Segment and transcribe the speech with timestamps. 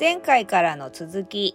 [0.00, 1.54] 前回からの続き。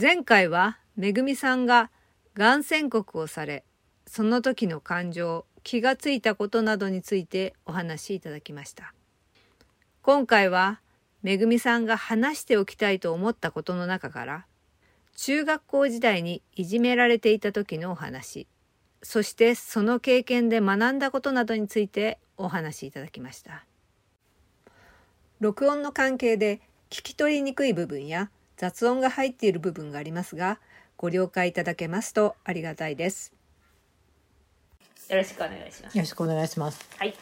[0.00, 1.90] 前回はめぐみさんが
[2.34, 3.62] がん宣告をされ
[4.06, 8.94] その時の感情気がついたことなどについてお話しいただきました。
[10.00, 10.80] 今回は
[11.22, 14.46] めぐみさんが話しておきたいと思ったことの中から
[15.16, 18.48] 中学校時代にいじめられていた時のお話
[19.02, 23.66] そしてその経験で学んだことなどについてお話しいただきました。
[25.42, 30.60] 録音の関係で聞き取りにくい部分や雑音が入っている部分がありますが
[30.96, 33.32] ご了解いただけますとありがたいです。
[35.08, 35.98] よろしくお願いします。
[35.98, 36.88] よろしくお願いします。
[36.96, 37.14] はい。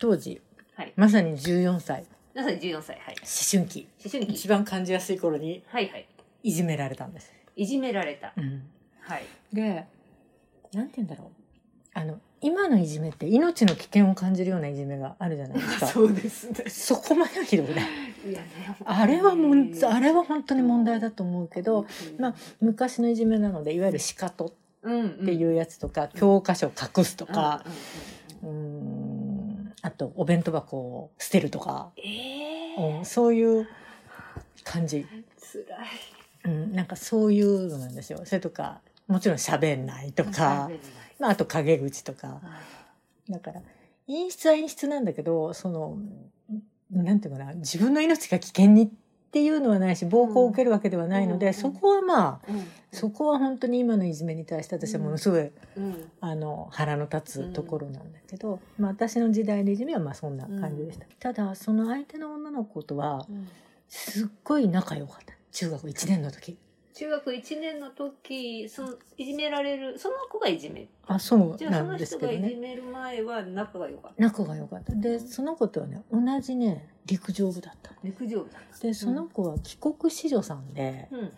[0.00, 0.40] 当時、
[0.74, 0.92] はい。
[0.96, 3.14] まさに14歳、皆さん14歳はい。
[3.20, 4.32] 思春期、思春期。
[4.32, 6.08] 一番感じやすい頃にはいはい。
[6.42, 7.32] いじめられたんです。
[7.54, 8.32] いじめられた。
[8.36, 8.68] うん、
[9.02, 9.22] はい。
[9.52, 9.86] で、
[10.72, 11.28] なんて言うんだろう。
[11.94, 16.00] あの、今のいじめって命の危険を感じるようないじめがあるじゃないですか。
[16.00, 16.70] うですね。
[16.70, 17.84] そこまではひどくない。
[18.26, 21.86] いやねあれはもん、あれは本当に問題だと思うけど、
[22.18, 27.62] まあ、昔のいじめなので、いわゆるシカトうんっていうやつとか、教科書を隠すととか、
[28.42, 33.68] うーん、あと、お弁当箱を捨てるとか、ええうんそういう
[34.64, 35.06] 感じ。
[35.38, 35.66] 辛い。
[36.44, 38.22] うん、なんかそういうのなんですよ。
[38.24, 40.70] それとか、もちろん喋んないとか、
[41.20, 42.40] まあ、あと陰口とか。
[43.28, 43.62] だから、
[44.06, 45.98] 陰湿は陰湿なんだけど、その、
[46.90, 48.88] なんていうかな、自分の命が危険にっ
[49.30, 55.42] ていうのはないし、暴行を受けるわけではないので、うんそこはまあ、うんそこは本当に今のいじめに対して私はものすごい、
[55.76, 61.06] うんあの、腹の立つところなんだけど、まあ私の時代のいじめはまあそんな感じでした。
[61.20, 63.24] ただ、その相手の女の子とは、
[63.88, 65.34] すっごい仲良かった。
[65.52, 66.58] 中学1年の時。
[67.00, 70.86] 中学1年の時そのいじめられるその子がいじめ。
[71.06, 72.60] あ、そうじゃあそのなんです人がいじけどね。
[72.60, 74.22] める前は仲が良かった。
[74.22, 74.94] 仲が良かった。
[74.94, 77.96] で、その子とはね、同じね、陸上部だったの。
[78.04, 78.86] 陸上部だった。
[78.86, 81.32] で、その子は帰国子女さんで、うんうん。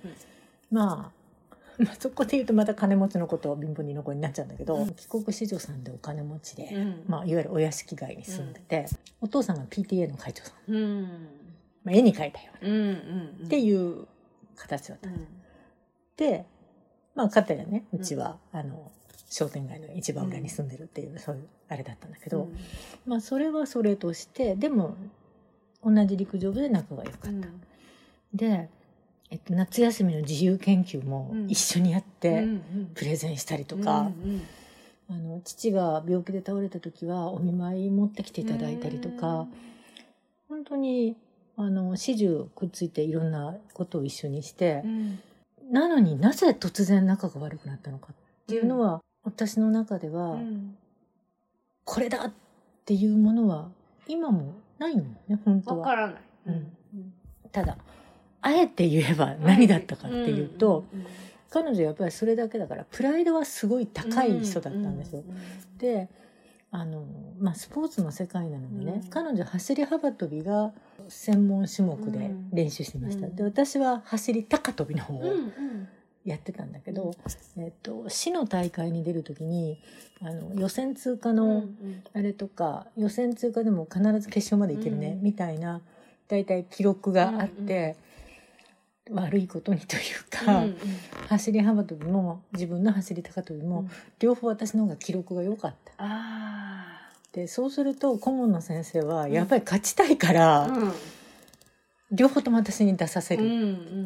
[0.72, 4.94] まあ、まあそこで言うとまた金持ちのことを貧乏人の子になっちゃうんだけど、うん。
[4.94, 7.04] 帰国子女さんでお金持ちで、うん。
[7.06, 8.86] まあ、いわゆるお屋敷街に住んでて、
[9.20, 10.74] お父さんが PTA の会長さん。
[10.74, 11.02] うん。
[11.84, 14.08] まあ、絵に描いたような、うんうんっていう
[14.56, 15.08] 形だった。
[15.08, 15.14] うん。
[15.16, 15.41] で、
[17.14, 18.90] まあ、かたやね、うちは、あの、
[19.28, 22.48] 商店街の一番裏に住んでるっていう、そういうあれだったんだけど、
[23.06, 24.96] まあ、それはそれとして、でも、
[25.82, 27.28] 同じ陸上部で仲が良かった。
[27.28, 27.62] うん。
[28.34, 28.68] で、
[29.30, 32.46] えっと、夏休みの自由研究も一緒にやって、
[32.94, 34.42] プレゼンしたりとうんか、うん。
[35.08, 39.46] あの、父が病気で倒れた時はお見舞い持ってきていただいたりとか、
[40.48, 41.16] 本当に、
[41.56, 45.20] あの、始終くっついていろんなことを一緒にしてう、ん
[45.72, 48.14] なのになぜ突然仲が悪くなったのかっ
[48.46, 50.76] ていうのは、私の中では、うん。
[51.84, 52.32] これだっ
[52.84, 53.70] ていうものは
[54.06, 55.76] 今もないのよね、本当は。
[55.78, 56.20] わからない。
[56.48, 56.72] うん。
[57.50, 57.78] ただ、
[58.42, 61.00] あえて言えば何だったかっていうと、うん。
[61.00, 61.06] うん。
[61.48, 65.22] 彼女やっぱりそれだけだから、プライドはすごい高い人だったんですよ。
[65.78, 66.10] で、
[66.74, 67.04] あの、
[67.38, 69.10] まあ、スポーツの世界なのでね、うん。
[69.10, 70.72] 彼女走り幅跳びが
[71.06, 73.26] 専門種目で練習してました。
[73.26, 73.36] うん。
[73.36, 75.88] で、私は走り高跳びの方をうんうん。
[76.24, 77.14] やってたんだけど、
[77.58, 79.80] えっと、市の大会に出るときに、
[80.22, 85.22] あの、予選通過の、うんあれとか、予選通過でも必ず決勝までいけるね、うん。
[85.22, 85.82] みたいな、
[86.28, 87.96] だいたい記録があって、
[89.10, 90.76] 悪いことにというか、うんうん。
[91.28, 93.90] 走り幅跳びも自分の走り高跳びも、うん。
[94.20, 96.04] 両方私の方が記録が良かった。
[97.32, 100.92] あでそうすると顧問の先生はやっぱり勝ちたいから、あうん。
[102.10, 103.54] 両方とも私に出させる、うんう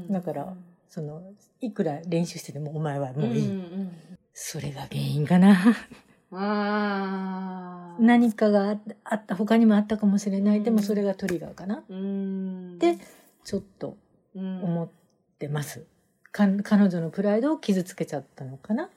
[0.08, 0.12] ん。
[0.12, 0.54] だから
[0.88, 1.22] その
[1.60, 3.92] いくら練習しててもお前はもういい、んん
[4.32, 5.56] それが原因かな。
[6.32, 10.64] ああ何かがああった他にもあったかもしれない、うん。
[10.64, 11.82] でもそれがトリガーかな。
[11.88, 12.78] うん。
[12.78, 12.98] で
[13.44, 13.96] ちょっと
[14.34, 14.62] うん。
[14.62, 14.88] 思っ
[15.38, 15.84] てます、
[16.32, 18.88] か彼女のプライドを傷つけちゃったのかな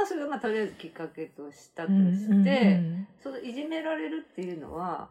[0.00, 2.80] ままあそれがまあとりあえずきっかけとしたとうんして、
[3.22, 5.08] そのいじめられるっていうのは、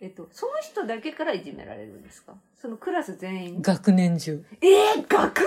[0.00, 2.32] えっと、その人だけからいじめられるんですか？
[2.56, 4.42] そのクラス全員学年中。
[4.62, 5.42] えー、学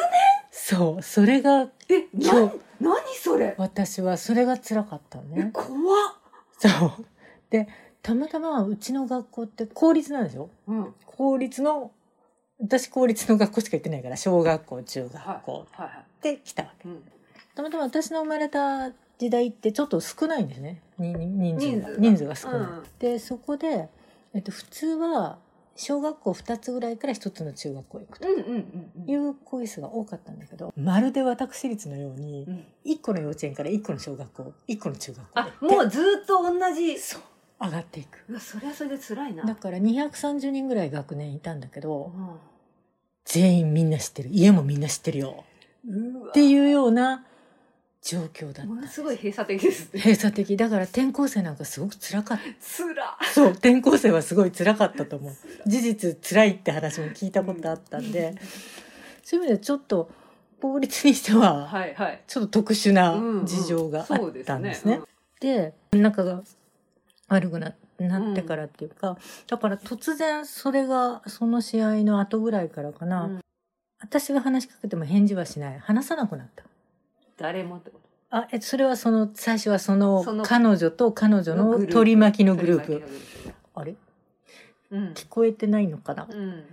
[0.51, 1.01] そう。
[1.01, 2.55] それが年え今日。
[2.79, 3.55] な何それ？
[3.57, 5.45] 私はそれが辛かったのね。
[5.47, 6.13] え怖っ。
[6.59, 7.05] そう。
[7.49, 7.67] で、
[8.03, 10.49] たまたまうちの学校って公立なんですよ。
[10.67, 10.93] うん。
[11.07, 11.91] 公立の、
[12.59, 15.41] 私公立の学校しか行ってないから、小学校、中学はい。
[15.43, 16.05] 校はいはい。
[16.21, 16.87] で来たわけ。
[16.87, 17.03] うん
[17.55, 20.81] たまたま私の生まれた時代ってちょっと少ないんですね。
[20.97, 21.89] 人数が。
[21.89, 22.59] 人人数が少ない。
[22.59, 22.83] うん。
[22.99, 23.89] で、そこで、
[24.33, 25.37] えっと、普通は、
[25.75, 32.65] 小学校2つぐらいから1つの中学校へ行くという講義数が多かったんだけど、まるで私立のように、うん。
[32.85, 35.75] 1個の幼稚園から1個の小学校、1個の中学校で。
[35.75, 36.99] あもうずっと同じ。
[36.99, 37.21] そう。
[37.59, 38.39] 上がっていく。
[38.39, 39.45] それはそれで辛いな。
[39.45, 42.29] だから230人ぐらい学年いたんだけどうん。
[43.25, 44.29] 全員みんな知ってる。
[44.31, 45.43] 家もみんな知ってるよ。
[46.29, 47.25] っていうような
[48.03, 48.65] 状況だった。
[48.65, 50.01] ものすごい閉鎖的ですね。
[50.01, 50.57] 閉鎖的。
[50.57, 52.43] だから転校生なんかすごく辛かった。
[52.59, 55.33] つらそう転校生はすごい辛かったと思う。
[55.65, 58.35] 事実辛いって話も聞いたことあったんで。
[59.23, 60.11] そういう意味ではちょっと
[60.61, 62.21] 法律にしてははいはい。
[62.27, 65.01] ちょっと特殊な事情があったんですね。
[65.39, 66.41] で仲が
[67.29, 69.17] 悪くななってからっていうか、
[69.47, 73.39] だから突然それがその試合の後ぐらいからかな、うん。
[73.99, 75.79] 私が話しかけても返事はしない。
[75.79, 76.63] 話さなくなった。
[77.43, 78.37] 誰もってこと？
[78.37, 83.03] あえそれはその最初はそのその彼女と彼女の取り巻きのグループ。
[83.75, 83.91] あれ？
[83.91, 83.97] プ
[84.91, 85.13] うん。
[85.13, 86.63] 聞こえてないのかな、うん。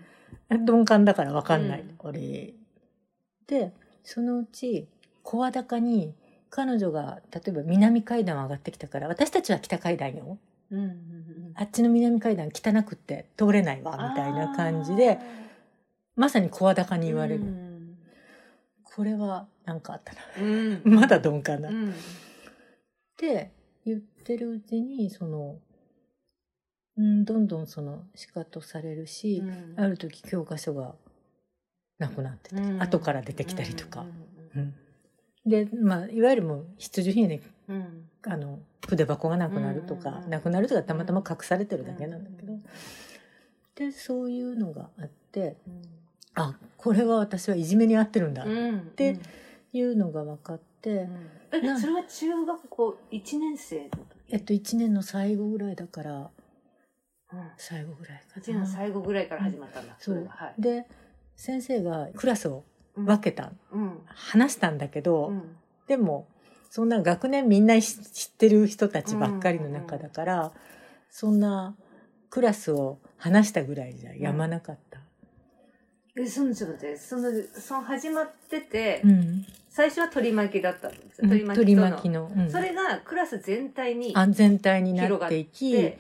[0.65, 1.95] 鈍感だから分かんない、うん。
[1.99, 2.55] 俺。
[3.49, 3.73] で
[4.05, 4.87] そのうち
[5.25, 6.15] 声高に
[6.51, 10.39] 彼女が例えば南階段を上がってきたから私たちは北階段よ。
[10.71, 10.91] うんうんうん
[11.57, 15.19] あっちの南階段汚くって通れないわみたいな感じで
[16.15, 17.70] まさに声高に言われる、うん
[18.95, 20.21] これは何かあったな。
[20.41, 20.83] うん。
[20.85, 21.95] まだ鈍感だ、っうん。
[23.17, 23.51] て
[23.85, 25.59] 言ってるうちにその、
[26.97, 29.43] うん、どんどんその仕方されるし、
[29.77, 30.95] ある時教科書が
[31.99, 32.83] なくなってて、うん。
[32.83, 34.03] 後から出てきたりとか、
[34.55, 34.75] うんうん
[35.47, 37.77] でまあいわゆるもう必需品でうん。
[37.77, 42.63] うんあの筆箱がなくなるとか、うんなくなるとかたまたま隠されてるだけなんだけど、うん。
[43.75, 46.00] でそういうのがあってうん
[46.35, 48.45] あこれは私はいじめに遭ってるんだ。
[48.45, 48.81] っうん。
[48.97, 49.19] て
[49.73, 51.31] いうのが分かって、うん。
[51.53, 53.97] えなそれは中学校一年生の時？
[54.31, 56.31] えっと1年の最後ぐらいだから
[57.33, 57.51] うん。
[57.57, 58.67] 最後ぐらいか一年のな。
[58.67, 59.97] 最後ぐらいから始まったんだ。
[59.99, 60.15] そう。
[60.17, 60.61] れははい。
[60.61, 60.87] で
[61.37, 62.65] 先生がクラスを
[62.97, 63.05] うん。
[63.07, 64.01] 分けた、うん。
[64.07, 65.57] 話したんだけど、うん。
[65.87, 66.27] でも
[66.71, 70.53] そんな学年みんな知ってる人たちばっかりの中だから、
[71.11, 71.75] そんな
[72.31, 75.00] クラスを話したぐらいじゃやまなかった。
[76.21, 79.47] えそのちょっと待ってそのその始まってて、うん。
[79.69, 81.29] 最初は取り巻きだったんですよ。
[81.29, 81.87] 取取り巻きとの。
[81.87, 82.51] り巻きの、うん。
[82.51, 85.73] それがクラス全体に安全体になっていき。
[85.73, 85.99] で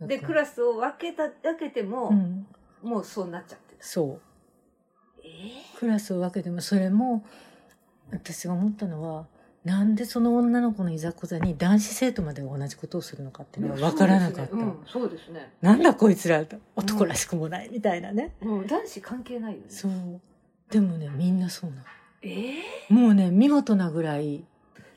[0.00, 2.46] でクス、ラスを分けた分けても、うん、
[2.82, 4.20] もうそうなっちゃってたそう。
[5.24, 5.28] え
[5.78, 7.24] クラスを分けてもそれも
[8.10, 9.26] 私が思ったのは
[9.64, 14.56] なんでその女の子のいざこざに男子生徒まで同じことをするのかっていうのが分からなかった、
[14.90, 16.44] そうですね,、なんだこいつら
[16.74, 19.64] 男らしくもないみたいなね、うんもう男子関係ないよね。
[19.68, 19.92] そう。
[20.68, 21.82] でもねみんなそうなの。
[22.22, 22.54] え
[22.88, 24.38] もうね見事なぐらい。
[24.38, 24.42] ー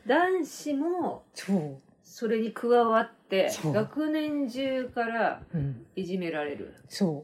[0.08, 6.74] 男子もそう、それに加わって学年中からうん、いじめられる。
[6.90, 7.24] そ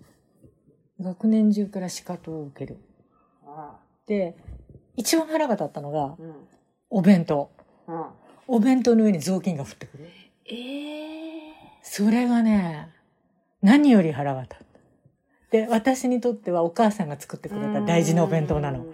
[1.00, 1.04] う。
[1.04, 2.78] 学年中から仕方を受ける。
[3.46, 4.36] あで
[4.96, 6.36] 一番腹が立ったのがあうん
[6.92, 7.50] お弁当。
[7.88, 8.06] うん。
[8.48, 10.10] お弁当の上に雑巾が降ってくる。
[10.46, 12.90] ええそれがね
[13.62, 14.66] 何より腹が立った。
[15.52, 18.86] で私にとってはお母さんが作ってくれた大事なお弁当なの。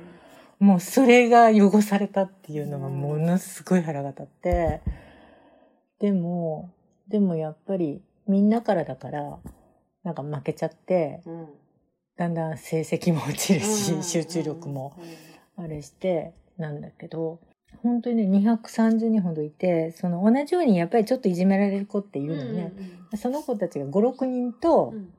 [0.59, 4.81] もうそれが汚されたっていうのがものすごい腹が立って。
[5.99, 6.71] でも
[7.07, 9.39] でもやっぱりみんなからだから
[10.03, 11.39] なんか負けちゃってうん。
[11.39, 11.47] うん
[12.17, 14.03] だんだん成績も落ちるし、うん。
[14.03, 14.97] 集中力も
[15.55, 17.39] あれしてなんだけど
[17.83, 22.73] 本当にね230人ほどいてその同じようにやっぱりちょっといじめられる子っているのね、
[23.15, 25.13] その子たちが56人とうん。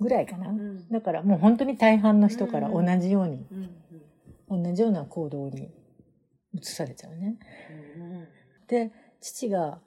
[0.00, 0.88] ぐらいかな、うん。
[0.88, 3.70] だからもう本当に大半の人から同じように、うん
[4.52, 5.70] 同じような行動に
[6.54, 7.36] 移されちゃうね。
[7.96, 8.26] うん
[8.66, 9.78] で父が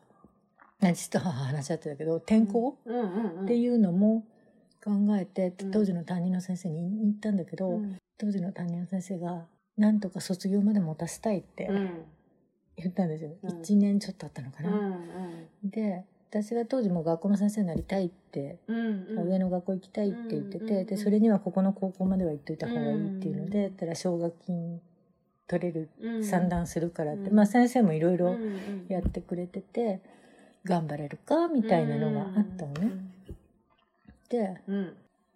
[0.79, 3.43] 父と母話し合ってたけど転校うんうんうん。
[3.45, 4.23] っていうのも
[4.81, 5.71] 考えてうん。
[5.71, 7.97] 当時の担任の先生に言ったんだけど、うん。
[8.17, 11.89] 当時の担任の先生が「なんとか卒業まで持たせたい」ってうん。
[12.75, 13.49] 言ったんですよ、うん。
[13.61, 14.99] 1年ちょっとあったのかうんな。
[15.63, 19.27] で私が当時もう学校の先生になりたいって、うんうん。
[19.29, 24.81] 上の学校行きたいって言ってて、うんでそれにはここの高校までは行っといた方がいいっていうので、たら奨学金
[25.47, 26.23] 取れるうん。
[26.23, 30.01] 算段するからって、うんまあ先生もいろいろうんうんやってくれてて、
[30.65, 32.91] 頑張れるかみたいなのがあったのね。
[34.29, 34.93] でうん。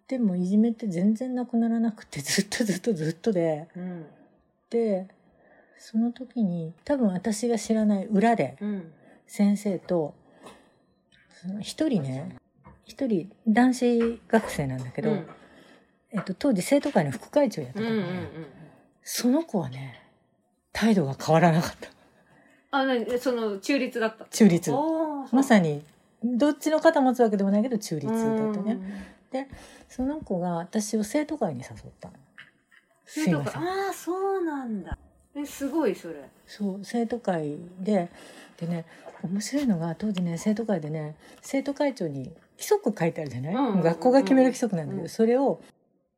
[0.08, 4.06] でもいじめって全然なくならなくてずっとずっとずっとでうん
[4.70, 5.08] で
[5.78, 8.92] その時に多分私が知らない裏でうん
[9.26, 10.14] 先生と
[11.60, 12.36] 一人ね
[12.84, 15.26] 一人男子学生なんだけど、うん。
[16.10, 18.26] えっと、当時生徒会の副会長やったから、うんうんうん
[19.10, 20.02] その子はね
[20.72, 21.88] 態度が変わらなかった。
[22.70, 24.26] あなにその中立だった？
[24.26, 24.70] 中立。
[25.32, 25.82] まさに
[26.22, 29.48] どっちの肩持つわけでもないけど中立だったね。
[29.88, 32.14] その子が私を生徒会に誘ったの
[33.08, 34.98] 生徒会ああそうなんだ。
[35.34, 36.28] えすごいそれ。
[36.46, 38.10] そう生徒会で
[38.58, 38.84] でね
[39.22, 42.24] 面白いのが当時ね生徒会でね生徒会長に
[42.58, 45.08] 規則書いてあるじゃない、うん学校が決める規則なんだけど、うん。
[45.08, 45.60] それを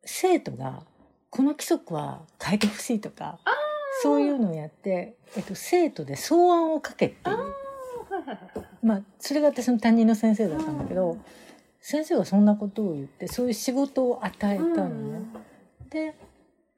[0.04, 0.82] 生徒が
[1.30, 3.38] この規則は変えてほしいとか
[4.02, 7.36] そういうのをやって、えっと、生徒で草案を書けっていう。
[8.82, 11.20] まあそれが私の担任の先生だったんだけど、うん。
[11.80, 15.20] 先生はそんなことを言ってそういう仕事を与えたのね。
[15.90, 16.14] で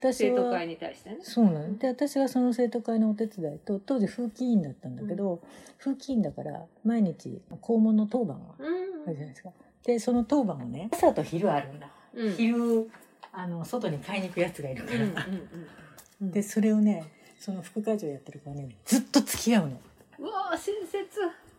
[0.02, 1.18] 私は生徒会に対してね。
[1.22, 1.78] そうなの。
[1.78, 5.40] で私がその生徒会のお手伝いと当時風紀委員だったんだけど、
[5.78, 9.50] 風紀委員だから毎日校門の当番があるじゃないですか。
[9.84, 11.88] でその当番をね朝と昼あるんだ。
[12.14, 12.26] うん。
[12.26, 12.90] うん昼
[13.32, 15.16] あの外に買いに行くやつがいるから、うんうん
[16.22, 17.04] うんでそれをね
[17.40, 19.80] その副会長やってるからねずっと付き合うの。
[20.20, 21.08] うわー親切。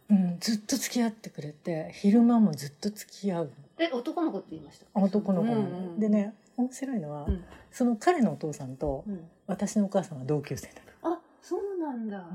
[0.10, 4.86] うん、ずっと付き合ってくれて昼間もずっと付き合うえ男の子って言いました？
[4.94, 5.62] 男の子うんう
[5.96, 6.00] ん。
[6.00, 7.44] でね面白いのは、うん。
[7.72, 9.22] その彼のお父さんとうん。
[9.46, 10.68] 私のお母さんは同級生
[11.04, 11.16] なの。
[11.16, 12.26] あそうなんだ。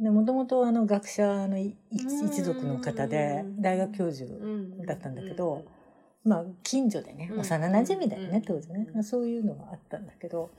[0.00, 4.30] でもともとあの学者のい一族の方で大学教授
[4.86, 5.64] だったんだけど、
[6.24, 7.40] まあ近所でねうん。
[7.40, 8.42] 幼馴染だよねうん。
[8.42, 8.86] 当時ね。
[8.88, 8.94] うん。
[8.94, 10.50] まあそういうのがあったんだけど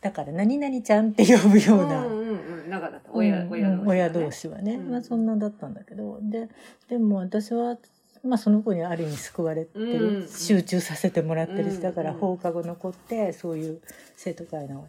[0.00, 2.32] だから何々ちゃんって呼ぶような、うんうんう
[2.66, 3.10] ん仲だった。
[3.12, 3.50] 親うん。
[3.50, 4.90] 親同士親同士はね、うん。
[4.90, 6.18] まあそんなだったんだけど。
[6.22, 6.48] で
[6.88, 7.76] でも私は、
[8.24, 10.28] まあ、その子にある意味救われてる、うん。
[10.28, 11.82] 集中させてもらってるし、うん。
[11.82, 13.80] だからうん放課後残ってそういう
[14.16, 14.86] 生徒会の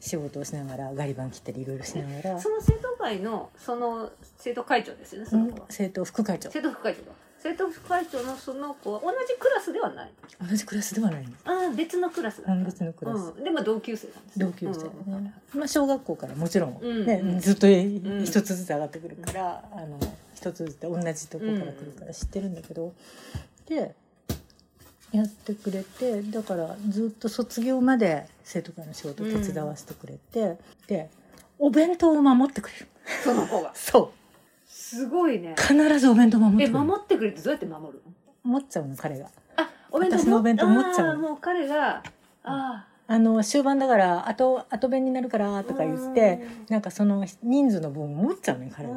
[0.00, 6.50] 仕事をしながらガリバン切ったりいろいろしながら、その生徒会のその生徒会長ですよねその子は、生徒副会長。
[6.50, 10.10] 生徒副会長だ生徒副会長のその子は同じクラスではない。
[10.48, 11.42] 同じクラスではないんです。
[11.44, 13.32] ああ別のクラスだ別のクラス。
[13.36, 15.24] うん、でも同級生なんですね同級生でうん。
[15.24, 17.06] ね、まあ、小学校からもちろん、うん。
[17.06, 17.40] ねうん。
[17.40, 18.24] ずっとん。
[18.24, 19.98] 一つずつ上がってくるから、あの
[20.36, 22.92] 一つずつ同じとこから来るから知ってるんだけど、
[23.66, 23.94] で
[25.12, 31.10] やってくれてだからずっと卒業まで生徒会の仕事を手伝わせてくれて、で
[31.58, 32.86] お弁当を守ってくれる。
[33.24, 33.72] その子が。
[33.74, 34.12] そ
[34.66, 35.54] すごいね。
[35.58, 36.84] う必ずお弁当守ってえくれる。
[36.84, 38.50] 守ってくれってどうやって守るの？
[38.50, 39.30] 持っちゃうの彼が。
[39.56, 41.28] あお弁当私のお弁当持っちゃうの。
[41.28, 42.02] もう彼が。
[42.44, 48.94] ああの終盤だから後後弁になるからあとか言ってなんかその人数の分持っちゃうのよ彼が。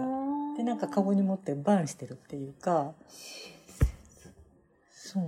[0.59, 2.91] でなんかカゴに持ってバンしてるっていうか。
[4.91, 5.23] そう。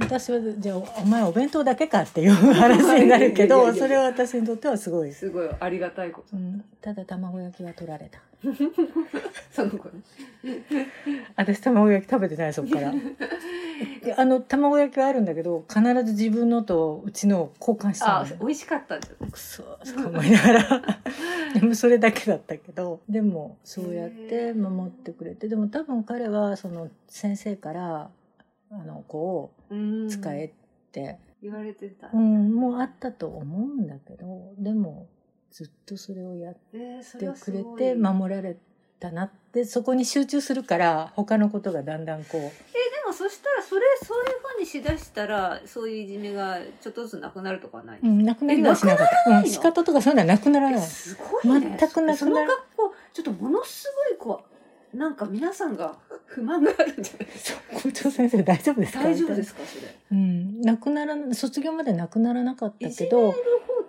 [0.00, 6.36] 私はじゃあお前お弁当だけかっていう話になるけどそれは私にとってはすごい、すごいありがたいこと。
[6.36, 8.20] うん、ただ卵焼きは取られた。
[9.52, 10.02] その子ね。
[11.36, 12.92] 私卵焼き食べてないそっから。
[14.02, 18.18] であの卵焼きはあるんだけど必ず自分のとうちのを交換したの。
[18.20, 19.08] あ美味しかったんだ。
[19.08, 20.82] よねくそとか思いながら。
[21.54, 23.00] でもそれだけだったけど。
[23.08, 25.48] でもそうやって守ってくれて。
[25.48, 28.10] でも多分彼はその先生から
[28.80, 30.50] あの子をうん使えっ
[30.92, 32.10] て、言われてた。
[32.12, 35.06] うんもうあったと思うんだけどでも
[35.50, 37.00] ずっとそれをやって
[37.40, 38.56] くれて守られ
[38.98, 42.48] たなってそこに集中するから他のことがだんだんこうで
[43.06, 49.38] もそしたらそれそういうふうにしだしたらそういういじめがちょっとずつなくなるとかはない、うん、なくなりはしなかった。
[49.38, 50.80] うん、仕方とかそういうのはなくならない。
[50.80, 51.76] すごいね。
[51.78, 52.16] 全くなくなる。
[52.18, 54.53] その学校ちょっとものすごいこう
[54.94, 55.96] なんか皆さんが
[56.26, 57.60] 不満があるんじゃないですか？
[57.82, 59.02] 校長先生大丈夫ですか？
[59.02, 59.60] 大丈夫ですか？
[59.64, 59.94] それ。
[60.12, 63.36] うん、なくならな卒業までなくならなかったいじめけどる方っ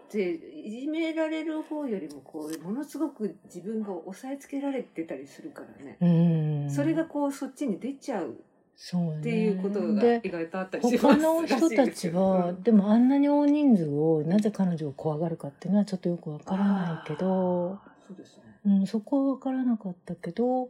[0.09, 6.71] ていじめられる方よりもこうものすごく自分が押さえつけられてたりするからね、うん。
[6.71, 8.35] それがこうそっちに出ちゃう。
[8.77, 11.00] そう、ね、っていうことがで意外とあったりします。
[11.00, 18.43] 他の人たちは、 でもあんなに大人数をなぜ彼女を怖がるかっていうのはちょっとよくわからないけど、そうですね。
[18.65, 20.69] うん、そこはわからなかったけど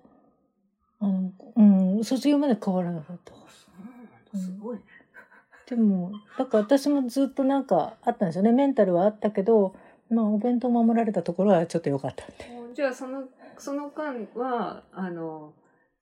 [1.00, 1.62] あの、う
[2.00, 4.40] ん、卒業まで変わらなかったあそうなんだ。
[4.40, 4.84] すごいね、
[5.68, 8.52] でもだから私もずっとなんかあったんですよね。
[8.52, 9.76] メンタルはあったけど
[10.10, 13.24] まあお弁当守られたところはちょっと良かったみたいじゃあその
[13.58, 15.54] その間はあの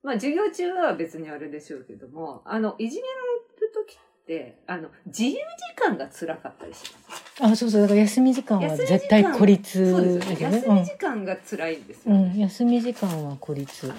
[0.02, 5.38] まあ授業中は別にあれでしょうけどもあのいじめられる時ってあの自由時
[5.76, 7.23] 間が辛かったりします？
[7.40, 10.60] あそうそうだから休み時間は絶対孤立そうですよね。
[10.60, 13.94] ね休み時間が辛いんですよ、うん、うん、休み時間は孤立、うん、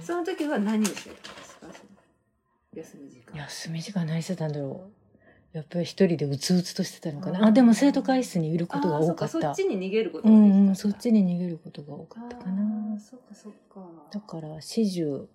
[0.00, 1.66] その時は何をしてたんですか？
[1.72, 3.38] その休み時間。
[3.38, 5.56] 休み時間何してたんだろう。
[5.56, 7.46] やっぱり一人でうつうつとしてたのかな。
[7.46, 13.80] あでも生徒会室にいることが多かったそっかそっちに逃げることうんうんそっちに逃げることが多かったかあなーそっかそっか。
[14.10, 15.26] だから始終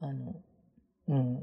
[0.00, 0.34] あの
[1.08, 1.42] うん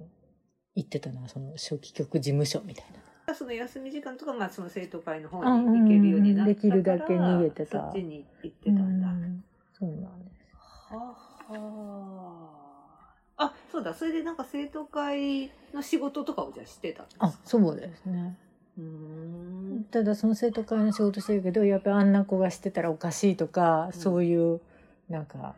[0.76, 3.00] 行ってたのはその初期局事務所みたいな
[3.34, 9.08] その休み時間とか、まあ、その生徒会の方あに行けるようになったから、うんできるだけ逃げてたそっちに行ってたんだ。
[9.08, 9.44] うん。
[9.80, 10.26] そうなんで
[10.90, 10.94] す。
[10.94, 10.98] は
[11.48, 12.74] は
[13.38, 13.94] あそうだ。
[13.94, 17.26] それでなんか生徒会の仕事とかをじゃあしてたんですか？
[17.28, 18.38] あそうですね。
[18.78, 19.86] うーん。
[19.90, 23.94] ただその生徒会の仕事してるけどやっぱりあんな子がしてたらおかしいとか、うん。
[23.94, 24.60] そういう
[25.10, 25.56] なんか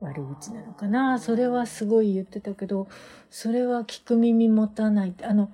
[0.00, 1.18] 悪口なのかな。
[1.18, 2.86] それはすごい言ってたけど
[3.30, 5.10] それは聞く耳持たない。
[5.10, 5.50] ってあの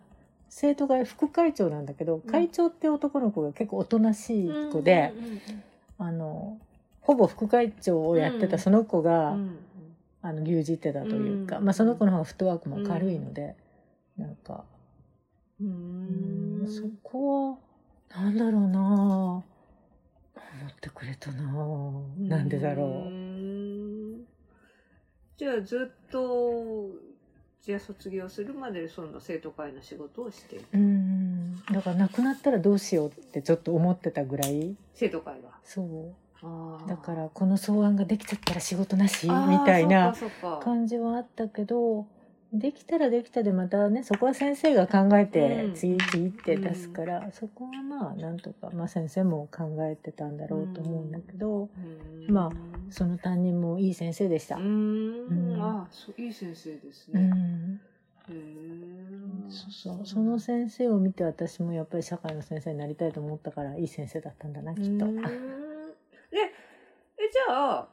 [0.56, 5.12] 生徒会副会長なんだけど、会長って男の子が結構おとなしい子で、
[5.98, 6.60] あの
[7.00, 9.36] ほぼ副会長をやってたその子が、
[10.22, 13.56] あの牛耳ってたというか、うんまあ、その子の方がフットワークも軽いので、
[14.16, 14.64] なんか。
[15.60, 16.62] ううん。
[16.62, 17.58] んそこは
[18.16, 19.44] なんだろうな思っ
[20.80, 21.52] てくれたな
[22.18, 23.10] なんでだろう。
[23.10, 24.24] ん。
[25.36, 27.13] じゃあずっと
[27.64, 30.64] じゃあ卒業するまでその生徒会の仕事をしている。
[30.74, 31.56] うん。
[31.72, 34.76] だから亡くなったらどうしようってちょっと思ってたぐらい。
[34.92, 35.48] 生徒会が。
[35.64, 36.14] そう。
[36.86, 40.14] だからこの草案ができちゃったら仕事なしみたいな
[40.62, 42.06] 感じはあったけど
[42.54, 45.74] できたらできたでまたねそこは先生が考えてうん。
[45.74, 51.68] 次々って出すから、そこはまあなんとか、まあ、先生も考えてたんだろうと思うんだけど、
[52.28, 52.32] うん。
[52.32, 52.50] ま
[52.90, 54.56] その担任もいい先生でした。
[54.56, 55.56] ううん。
[55.56, 57.30] んあそういい先生ですうね、
[59.48, 60.06] そうそう。
[60.06, 65.06] その先生を見て私もやっぱり社会の先生になりたいと思ったからいい先生だったんだなきっと。
[65.06, 65.22] うん。
[65.22, 65.26] で
[67.18, 67.88] えじゃあ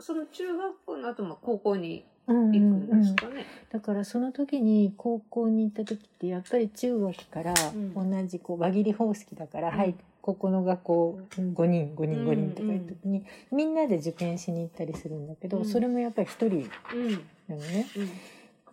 [0.00, 2.90] その中学校の後も高校にうん行くうん。
[2.90, 8.10] うんんですかね、だからその時に高校に行った時ってやっぱり中学からうん。
[8.10, 9.78] 同じこう輪切り方式だから、うん。
[9.78, 9.94] はい
[10.26, 15.64] ここの学校5人5人5人とかいう時に、みんなで受験しに行ったりするんだけど、うん。
[15.64, 17.12] それもやっぱり一人うん
[17.46, 17.86] なのね。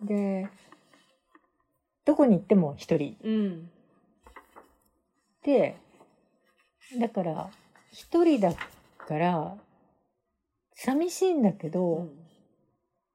[0.00, 0.06] うん。
[0.08, 0.48] で
[2.04, 3.16] どこに行っても一人。
[3.22, 3.70] うん。
[5.44, 5.76] で
[6.98, 7.48] だから
[7.92, 8.52] 一人だ
[8.98, 9.54] から
[10.74, 12.08] 寂しいんだけど、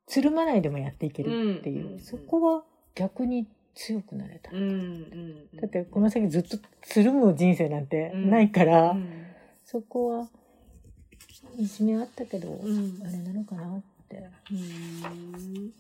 [0.10, 2.64] つるまないでもやっていけるっていう、うんそこは
[2.96, 4.52] 逆に強くなれた。
[4.52, 9.26] うんうんだってこの先ずっとつるむ人生なんてないから、うん。
[9.64, 10.28] そこは
[11.58, 13.00] いじめあったけど、うん。
[13.06, 14.18] あれなのかなって。
[14.52, 14.58] うん。
[14.58, 15.72] 高校に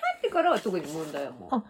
[0.00, 1.48] 入ってからは特に問題はもう。
[1.54, 1.64] あ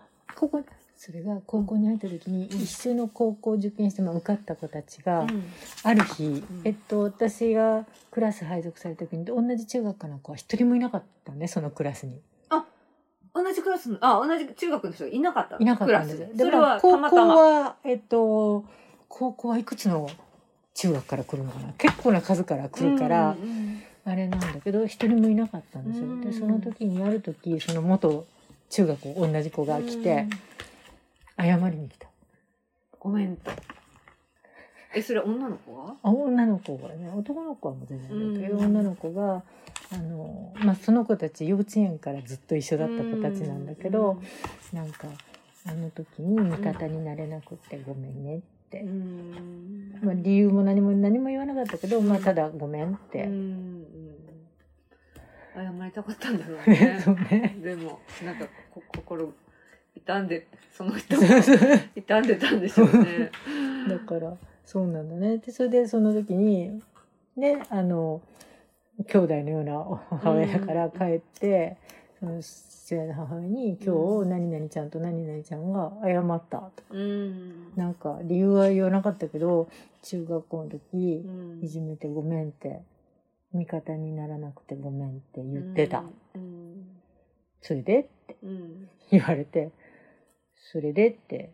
[0.99, 2.61] それが高校に入った時にうん。
[2.61, 5.45] 一緒の高校を受験して、まあ、受かった子たちが、うん。
[5.85, 6.45] ある日、ん。
[6.65, 12.21] えっと、私がクラス配属された時に同じ中学科の子は一人もいなかったねそのクラスに。
[13.35, 15.57] 同じクラスのあ同じ中学の人がいなかった。
[15.57, 16.31] のいなかったんですで。
[16.37, 18.65] それはまあ高校はえっと
[19.09, 20.11] 高校はいくつの
[20.75, 21.73] 中学から来るのかな。
[21.79, 26.07] 結構な数から来るから、うんうんあれなんだけど一人もいなかったんですよ。
[26.07, 26.21] うん。
[26.23, 28.25] でその時にある時その元
[28.71, 30.27] 中学同じ子が来て
[31.39, 32.09] 謝りに来た。
[32.99, 33.37] ごめん。
[33.37, 33.51] と
[34.95, 38.65] えそれ女の子があ女の子がね男の子はもう全然だけど、うん。
[38.67, 39.43] 女の子が
[39.93, 44.21] あの、まあ、その子たち幼稚園からずっと一緒だった子たちなんだけど、
[44.73, 45.09] なんか
[45.67, 50.01] あの時に味方になれなくってごめんねって、うん。
[50.03, 53.29] まあ、理由も何も何も言わなかったけど、まあ、ただごめんって、
[55.55, 57.01] 謝りたかったんだろうね。
[57.05, 57.57] そうね。
[57.63, 59.33] でもなんかこ心
[60.07, 61.23] 傷んでその人も
[61.95, 63.31] 傷んでたんでしょうね。
[63.89, 65.39] だからそうなんだね。
[65.39, 66.83] でそれでその時に
[67.37, 68.21] ねあの
[69.07, 69.73] 兄弟のような
[70.11, 71.77] 母親から帰って、
[72.19, 76.89] その父親の母親に「今日何々ちゃんと何々ちゃんが謝った」とか。
[76.91, 77.73] うん。
[77.77, 79.69] なんか理由は言わなかったけど
[80.03, 81.31] 中学校の時う
[81.61, 81.61] ん。
[81.63, 82.81] いじめてごめんって
[83.53, 86.03] 味方にならなくてごめんって言ってた、
[86.35, 86.87] うん。
[87.61, 88.89] それでってうん。
[89.11, 89.71] 言われて
[90.73, 91.53] それでって、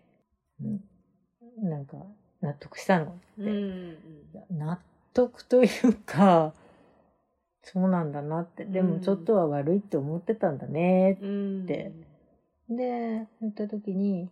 [0.61, 1.97] うん、なんか
[2.41, 3.07] 納得したの。
[3.07, 3.21] って。
[3.39, 3.97] うん
[4.51, 4.81] 納
[5.13, 6.53] 得というか
[7.63, 8.65] そうなんだなって。
[8.65, 11.67] でもちょっとは悪いって思ってたんだねうん。
[11.67, 11.93] で
[12.69, 14.29] で言った時に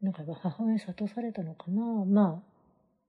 [0.00, 2.04] なんか母親に諭されたのかな。
[2.04, 2.56] まあ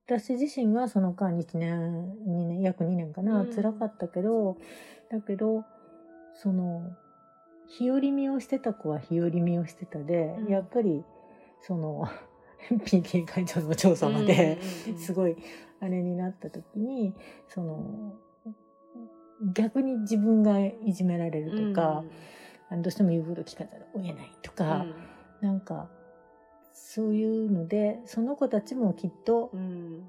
[0.07, 3.53] 私自身はその間1年2年約2年かな、うん。
[3.53, 4.57] 辛かったけど
[5.11, 5.63] だけど
[6.33, 6.91] その
[7.67, 10.47] 日和見をしてた子は日和見をしてたで、うん。
[10.51, 11.03] やっぱり
[11.61, 12.07] その
[12.69, 14.59] PTA 会長の調査まで、
[14.97, 15.35] すいごい
[15.79, 17.13] あれになった時に
[17.47, 18.15] その
[19.53, 22.03] 逆に自分がいじめられるとか、
[22.69, 24.85] あのどうしても言うこと聞かざるを得ないとか、
[25.41, 25.89] なんか
[26.73, 30.07] そういうのでその子たちもきっとうん。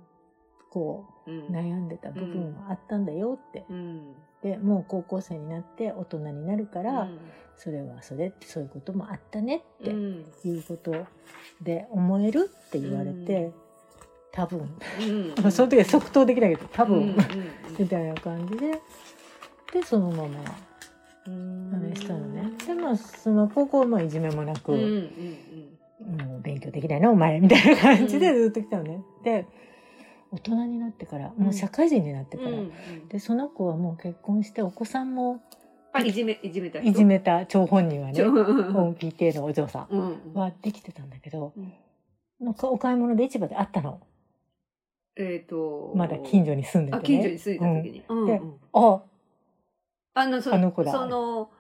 [0.71, 7.09] こう悩んでた部分があったんだよって、うんでもう高校生になって大人になるから、
[7.57, 10.25] それはそれってそういうこともあったねってうん。
[10.45, 10.95] いうこと
[11.61, 13.53] で思えるって言われて、うん。
[14.31, 14.71] 多分、
[15.41, 15.51] うん。
[15.51, 17.17] その時は即答できないけど多分、うん
[17.79, 18.73] みたいな感じで
[19.73, 20.41] でそのまま
[21.27, 21.75] うん。
[21.75, 22.53] あれしたのね。
[22.67, 25.11] でまあその高校はまあいじめもなく、うん
[26.01, 29.03] 勉勉強できないのお前みたいな感じでずっと来たのね。
[29.25, 29.47] で、
[30.31, 32.73] 大人になってから、もう社会人になってから、うん
[33.09, 35.43] で、その子はもう結婚して、お子さんも
[35.93, 36.91] あいじめいじめた人？
[36.91, 40.01] いじめた張本人はね、PTA のお嬢さうん。
[40.01, 41.73] んはできてたんだけど、うん。
[42.41, 44.01] なんかお買い物で市場で会ったの。
[45.17, 47.03] えっとまだ近所に住んでて、ね。
[47.03, 48.27] あ近所に住んでた時に、うん。
[48.27, 49.03] でうんあ、
[50.15, 50.93] あのそあの子だ。
[50.93, 51.51] その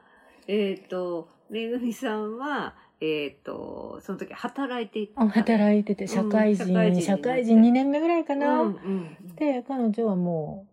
[0.46, 5.22] えっ、とめぐみさんはえっ、とその時働いていた。
[5.22, 8.62] あ働いてて、社会人、うん社会人社会人2年目ぐらいかな。
[8.62, 9.36] うんうん。
[9.36, 10.66] で、彼女はも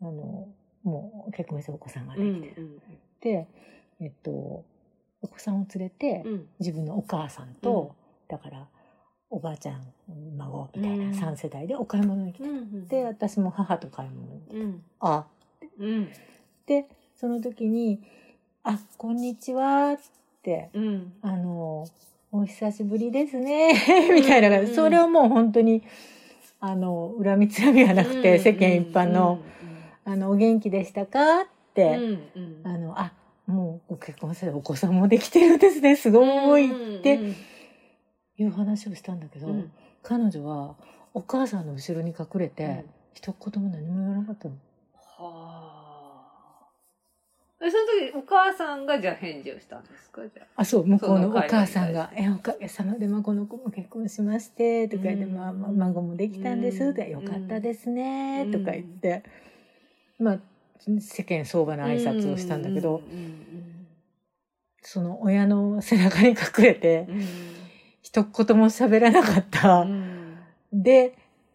[0.00, 0.48] う、あの、
[0.84, 2.56] もう結婚してお子さんがでうんきて、
[3.20, 3.48] で、
[4.00, 6.32] えっと、お子さんを連れて、うん。
[6.32, 7.94] うん自分のお母さんと、
[8.28, 8.66] だから、
[9.28, 9.82] おばあちゃん、
[10.38, 11.12] 孫みたいなうん。
[11.12, 14.82] 3世代でお買い物に来て、うんで、私も母と買い物に来て、うん。
[15.00, 15.26] あ、
[15.78, 16.08] うん。
[16.64, 18.00] で、その時に、
[18.62, 20.02] あ、こんにちはって、
[20.72, 21.12] うん。
[21.22, 21.86] あの、
[22.32, 23.72] お久しぶりですね、
[24.12, 25.82] みたいな感じ、うんそれはもう本当に、
[26.60, 29.40] あの、恨みつらみはなくて、世間一般の、
[30.04, 31.42] あの、お元気でしたか？
[31.42, 32.02] って、うん
[32.34, 32.60] うん。
[32.64, 33.12] あの、あ、
[33.46, 37.34] もうご結婚されてお子さんもできてるんですね、すごいってうん。
[38.38, 39.70] いう話をしたんだけど、うん。
[40.02, 40.74] 彼女は
[41.14, 42.84] お母さんの後ろに隠れて、うん。
[43.14, 44.54] 一言も何も言わなかったの。
[45.18, 45.55] はあ
[47.66, 50.22] えその時お母さんがじゃあ返事をしたんですか？
[50.22, 50.46] じゃあ。
[50.62, 55.34] あ、そう、向こうのお母さんが、え、おかげさまで、まあ、この子も結婚しまして、とか言って、うん。
[55.34, 58.52] まあ、まあ孫もできたんです、うんって、よかったですね、うん。
[58.52, 59.22] とか言って、
[60.18, 60.38] まあ、
[61.00, 63.42] 世間相場の挨拶をしたんだけど、うん
[64.88, 67.26] その親の背中に隠れてう、ん。
[68.02, 69.80] 一言も喋らなかった。
[69.80, 70.38] うん。
[70.72, 71.14] で、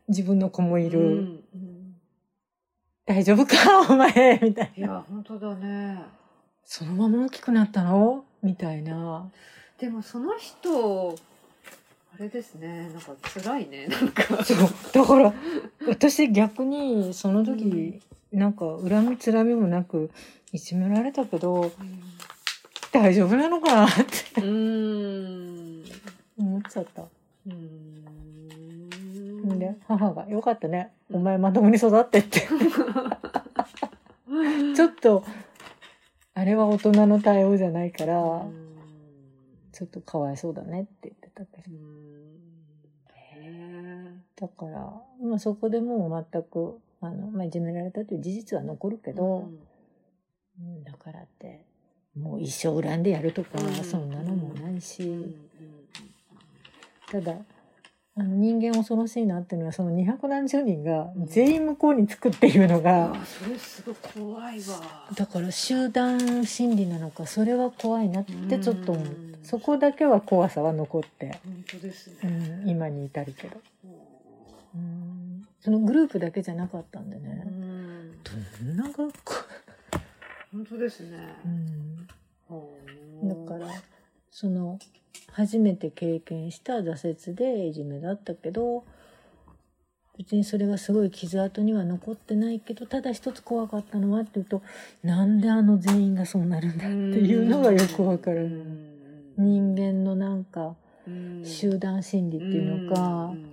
[0.10, 1.40] 自分の子もいる。
[3.12, 3.56] うんうん大丈夫か？
[3.91, 4.78] お前みたいな。
[4.78, 5.97] いや本当だね。
[6.65, 8.24] そのまま大きくなったの？
[8.41, 9.30] みたいな。
[9.78, 11.15] でもその人
[12.13, 12.89] あれですね。
[12.89, 13.88] なんか辛いね。
[13.88, 14.43] なんか。
[14.43, 14.58] そう。
[14.93, 15.34] だから、
[15.88, 18.00] 私逆にその時、
[18.32, 20.12] なんか恨みつらみもなく、
[20.54, 21.71] いじめられたけど、
[22.91, 23.88] 大丈夫なのかな？
[23.88, 23.89] っ
[24.36, 24.41] て。
[24.41, 25.84] うん。
[26.38, 27.04] 思っちゃった。
[27.47, 28.04] うん
[29.62, 30.91] で、母が、よかったね。
[31.12, 32.41] お前まともに育ってって。
[34.76, 35.24] ちょっと、
[36.34, 38.43] あれは大人の対応じゃないから、
[39.71, 41.78] ちょっとかわいそうだねって言ってたけど。
[44.36, 44.80] だから、
[45.24, 49.47] まあ、そこでもう全く、あの、まあ、いじめられたという事実は残るけど、
[50.60, 50.84] うん。
[50.84, 51.63] だからって、
[52.17, 53.74] もう一生恨んでやるとか、うん。
[53.84, 55.36] そんなのもないし、うん。
[57.12, 57.38] ただ、
[58.17, 65.08] あの人間恐ろしいなっていうのは、その二百何十人が全員向こうにつくっていうのが、あそれすごい怖いわ。
[65.15, 69.12] だから集団心理なのか、それは怖いなってちょっと思った。
[69.12, 69.32] うん。
[69.43, 72.32] そこだけは怖さは残って、本当ですうね
[72.65, 73.58] ん、今に至るけど。
[74.76, 75.47] うん。
[75.62, 77.30] そのグループだけじゃなかったんでうね。
[77.30, 78.12] ん。
[78.24, 79.34] どんな学校、
[80.52, 81.17] 本当ですね。
[81.45, 82.08] うん、
[83.21, 83.26] う。
[83.26, 83.71] んだから
[84.30, 84.78] その
[85.32, 88.84] 初めて経験した挫折でいじめだったけど
[90.17, 94.62] 別にそれがすごい傷跡には残ってないけどただ一つ怖かったのはっていうと
[95.04, 98.50] なんであの全員がそうなるんだっていうのがよくわかる、
[99.38, 100.76] 人間のなんか
[101.08, 103.02] 間集団心理っていうのか、
[103.34, 103.43] ん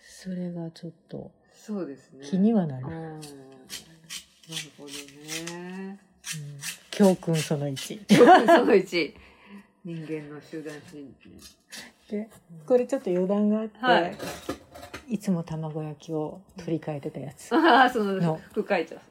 [0.00, 1.30] それがちょっと
[2.28, 3.20] 気にはなる、なる
[4.76, 5.98] ほどね。
[6.90, 9.14] 教訓その1その一
[9.88, 11.30] 人間の集団心理
[12.16, 12.28] ね。
[12.28, 12.28] で
[12.66, 14.16] これちょっと余談があって、はい。
[15.14, 17.50] いつも卵焼きを取り替えてたやつ。
[17.52, 18.38] の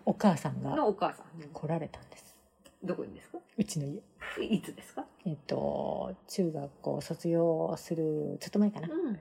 [0.06, 1.26] お母さんがのお母さん。
[1.52, 2.36] 来られたんです。
[2.84, 3.40] どこにですか？
[3.58, 4.46] うちの家。
[4.46, 5.04] いつですか？
[5.26, 9.20] えっと中学校卒業するちょっと前かな、うん。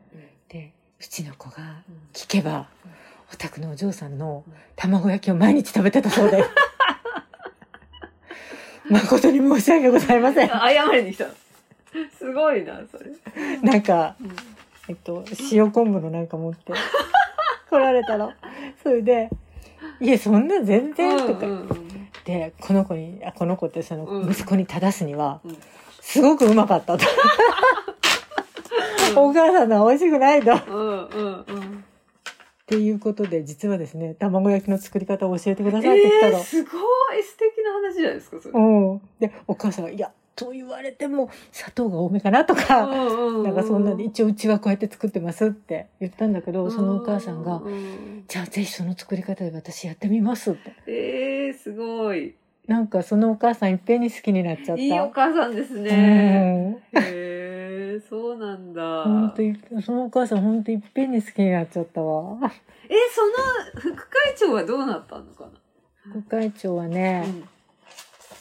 [0.49, 1.57] でうちの子が
[1.89, 1.97] うん。
[2.13, 2.69] 聞けば
[3.33, 4.45] お宅のお嬢さんの
[4.77, 6.45] 卵焼きを毎日食べてたそうで。
[8.89, 10.49] 誠に申し訳ございません。
[10.49, 11.35] 謝りに来たの
[12.19, 13.11] すごいなそれ。
[13.63, 14.17] なんか
[14.89, 16.73] えっと塩昆布のなんか持って
[17.71, 18.33] 来られたの。
[18.83, 19.31] それで
[20.01, 21.69] 「いやそんな全然」とかうんうん。
[22.25, 24.31] でこの子にあこの子ってそのうん。
[24.31, 25.57] 息子に正すにはうん。
[26.01, 27.05] すごくうまかったと。
[29.17, 30.53] お母さんのは美味しくないと。
[30.53, 31.85] っうんうんうん。
[32.67, 36.39] ていうことで実はですね卵焼きの作り方を教えてくださいって言ったの。
[36.39, 36.45] えー、。
[36.45, 37.23] すごい。
[37.23, 38.55] 素敵な話じゃないですかそれ。
[38.55, 38.61] う
[38.95, 50.75] ん、でお母さんが「いやと言われても砂糖が多めかな」とか、なんかそんな一応うちはこうやって作ってますって言ったんだけどそのお母さんがううん「じゃあぜひその作り方で私やってみます」って。
[50.87, 52.37] えー、すごい。
[52.69, 54.83] なんかそのお母さんいっぺんに好きになっちゃった。
[54.83, 57.01] いいお母さんですね、うん。
[57.01, 59.05] へええそうなんだ。
[59.05, 62.39] 本当にそのお母さん本当いっぺんに好きになっちゃったわ。
[62.89, 63.27] え、そ
[63.89, 65.51] の副会長はどうなったのかな？
[66.13, 67.25] 副会長はね、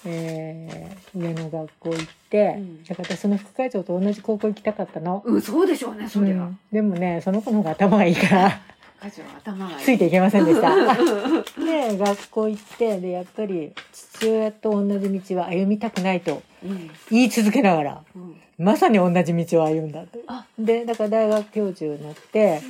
[0.06, 5.24] えー上の学校行って、うんだから私その副会長と同じ高校行きたかったの。
[5.26, 6.46] うん、そうでしょうね、それは。
[6.46, 8.50] うんでもねその子の方が頭がいいから
[8.98, 9.78] 副会長は頭がいい。
[9.80, 10.70] ついていけませんでした。
[10.74, 20.20] うんで学校行ってでやっぱり父親と同じ道は歩みたくないとうん言い続けながらうんまさに同じ道を歩んだと。
[20.28, 22.62] あ、でだから大学教授になって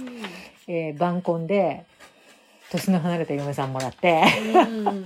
[0.68, 1.86] う、んえー晩婚で
[2.72, 4.24] 年の離れた嫁さんもらって。
[4.54, 5.06] うん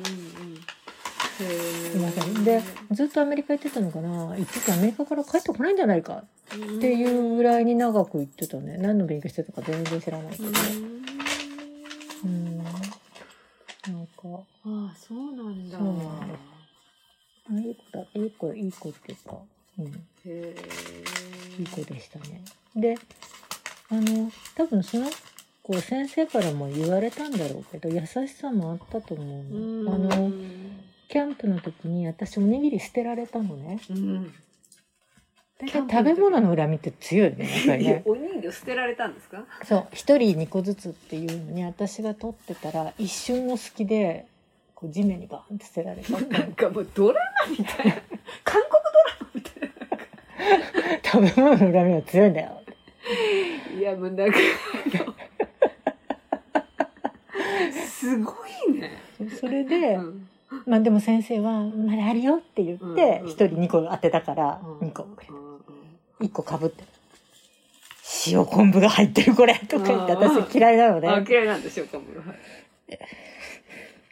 [1.43, 4.37] いませんでずっとアメリカ行ってたのかな？
[4.37, 8.77] 一時アメリカから帰ってこないんじゃないかーっていうぐらいに長く行ってたね。
[8.77, 10.49] 何の勉強してたか全然知らないけど。
[12.25, 12.57] うん。
[12.57, 12.73] なんか。
[14.25, 15.77] ああ、そうなんだ。
[15.77, 16.39] そうなんです
[17.51, 19.37] あいい子だいい子いい子っていうか。
[19.79, 19.85] うん。
[19.87, 19.93] へ
[20.25, 20.55] え。
[21.59, 22.43] いい子でしたね。
[22.75, 22.97] で
[23.91, 25.09] あの多分その
[25.63, 29.27] 子先生からも言われたんだろうけど優しさもあったと思う
[29.85, 30.31] うあの
[31.09, 34.33] キャンプの時に私おにぎり捨てられたのねうん。
[35.59, 39.43] 大体食べ物の恨みって強いよねやっぱりね お人形捨てられたんですか？
[39.65, 44.25] そう一人二個ずつっていうのに私が取ってたら一瞬の隙で
[44.75, 47.95] こう地面にバーンって捨てられたなんかもうドラマみたいな。
[48.45, 49.69] 韓国ドラマみたい
[51.03, 52.61] 食べ物の恨みは強いんだよ
[53.73, 53.79] な。
[53.79, 54.37] いや、もうなんか、
[57.87, 58.33] すご
[58.67, 58.91] いね。
[59.39, 60.29] それで、うん
[60.69, 65.03] まあでも先生は「まだあるよ」って言うんってうん一人二個当てたから二個。
[65.03, 65.33] くれた
[66.21, 66.83] 一個かぶって
[68.27, 72.17] 塩昆布が入ってるこれとか言って私嫌いなのあ、で嫌いなんでしょうか、もう。
[72.17, 72.33] は。
[72.33, 72.99] い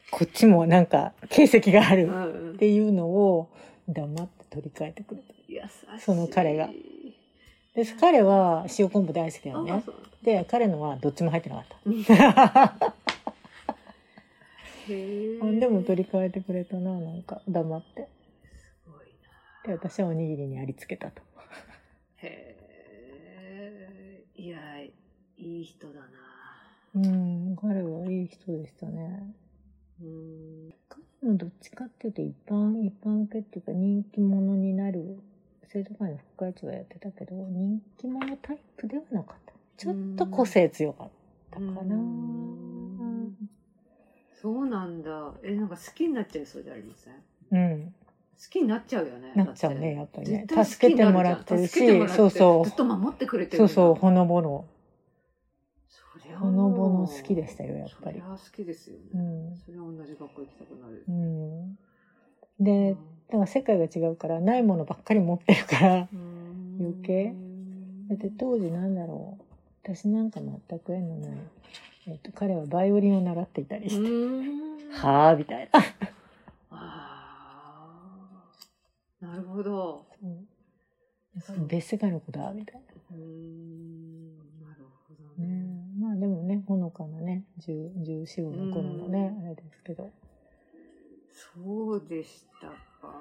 [0.09, 3.49] こっちもなんか形跡があるっていうのを
[3.87, 5.99] 黙って取り替えてくれた。
[5.99, 6.69] その彼が。
[7.75, 9.83] で彼は塩昆布大好きなあのね
[10.23, 12.95] で彼のはどっちも入ってなかった
[14.89, 15.59] へえ。
[15.59, 18.09] でも取り替えてくれたななんか黙って
[18.55, 19.67] すごいな。
[19.67, 21.21] で私はおにぎりにありつけたと
[22.17, 24.23] へえ。
[24.35, 24.91] いや、い
[25.37, 26.07] い人だな。
[26.95, 29.33] うん彼はいい人でしたね
[30.01, 30.73] うん。
[30.89, 35.19] 彼もどっちかっていうと一般一般受けっていうか人気者になる
[35.67, 41.09] 生徒会の副会長はやってたけど人気者タイプではなかったちょっと個性強かっ
[41.51, 42.96] たかなうん
[44.41, 45.33] そうなんだ。
[45.43, 47.13] え、なんか好きになっちゃいそうじゃありません？
[47.51, 47.85] うん。
[47.85, 47.91] 好
[48.49, 49.33] きになっちゃうよね。
[49.35, 50.45] なっちゃうねやっぱりね。
[50.47, 52.65] 助けてもらってるしそうそう。
[52.65, 54.65] ずっと守ってくれてるそうそうほほのぼの。
[55.89, 58.19] そりゃほのぼの好きでしたよやっぱり。
[58.21, 59.03] そりゃ好きですよね。
[59.13, 59.57] うん。
[59.65, 61.03] それは同じ学校行きたくなる。
[61.07, 61.79] うん。
[62.59, 62.95] で
[63.29, 66.77] だから世界が違うからないものばっかり持ってるからうん。
[66.79, 67.33] 余計。
[68.09, 69.43] だって当時なんだろう。
[69.83, 71.31] 私なんか全く縁のない、
[72.07, 74.91] えっと彼はバイオリンを習っていたりうして、ん。
[74.91, 75.79] はあみたいな。
[76.71, 77.89] あ
[79.21, 79.25] あ。
[79.25, 80.05] なるほど。
[80.21, 84.37] なんか別世界の子だみたいうん。
[84.59, 85.65] なるほどな、ね、
[85.99, 89.45] まあでもねほのかなね1415の頃のねうん。
[89.45, 90.09] あれですけど。
[91.55, 92.73] そうでしたか。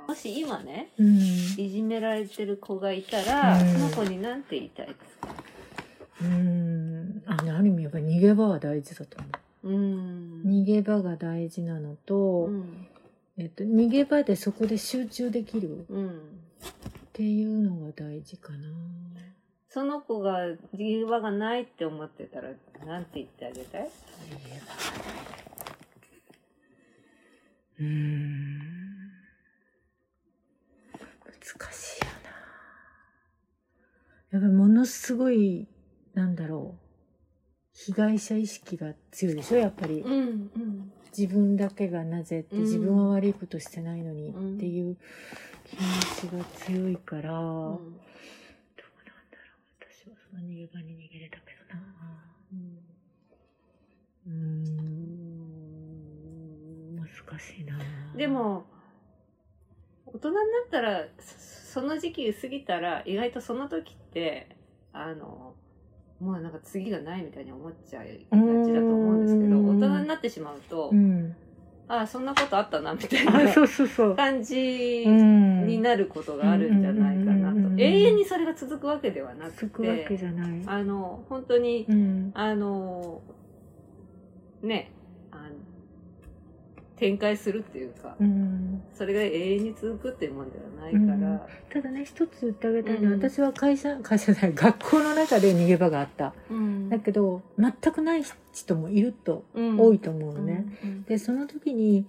[0.08, 1.16] もし今ね、うん。
[1.16, 1.20] い
[1.68, 3.72] じめられてる子がいたら、うん。
[3.72, 5.28] その子に何て言いたいですか？
[6.22, 6.75] うん
[7.26, 9.28] あのある意味やっぱり逃げ場は大事だと思
[9.64, 9.68] う。
[9.68, 10.42] うん。
[10.44, 12.86] 逃げ場が大事なのと、うん。
[13.36, 16.08] えっと、逃げ場でそこで集中できるうん。
[16.08, 16.12] っ
[17.12, 18.68] ていうのが大事かな。
[19.68, 22.50] その子が逃げ場がないって思ってたら、
[22.86, 23.90] なんて言ってあげたい？
[27.80, 28.58] うーん。
[30.98, 32.30] 難しいよな。
[34.30, 35.68] やっぱりものすごい
[36.14, 36.85] なんだろう
[37.86, 40.06] 被害者意識が強いでしょやっぱり、ん。
[40.06, 40.10] う
[40.58, 40.92] ん。
[41.16, 42.62] 自分だけがなぜって、うん。
[42.62, 44.56] 自分は悪いことしてないのにうん。
[44.56, 44.96] っていう
[45.64, 45.82] 気持
[46.30, 47.84] ちが強いから、どうなんだろう。
[49.78, 51.80] 私はその逃げ場に逃げれたけどな。
[54.26, 54.96] うーん
[56.96, 57.06] 難
[57.38, 57.78] しいな。
[58.16, 58.66] でも、
[60.06, 64.48] 大人になったら、そその時期過ぎたら、意外とその時って、
[64.92, 65.54] あの、
[66.20, 69.76] もうなんか次がないみたいに思っちゃいがちだと思うんですけど、うん。
[69.76, 71.36] 大人になってしまうと、うん。
[71.88, 73.54] ああ、そんなことあったな、みたいあな
[74.16, 77.58] 感じうんになることがあるんじゃないかなと。
[77.76, 80.62] 永遠にそれが続くわけではなくて、じゃない。
[80.66, 82.30] あの、本当に、うん。
[82.34, 83.22] あの、
[84.62, 84.90] ね、
[86.96, 88.82] 展開するっていうか、うん。
[88.94, 93.20] それが永遠に続くっていうもんではないから、ただね一つ言ってあげたいのは、うん。
[93.20, 96.34] 私は会社 会社で学校の中で逃げ場があった。
[96.50, 96.88] うん。
[96.88, 99.78] だけど全くない人もいるとうん。
[99.78, 102.06] 多いと思うのね、うんでその時に